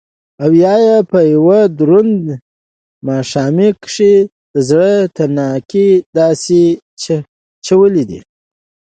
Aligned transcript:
او 0.43 0.51
يا 0.63 0.75
يې 0.85 0.95
په 1.11 1.19
يو 1.33 1.45
دروند 1.79 2.25
ماښامي 3.07 3.69
کښې 3.83 4.13
دزړه 4.53 4.93
تڼاکه 5.15 5.87
داسې 6.17 6.61
چولې 7.65 8.03
ده 8.09 8.19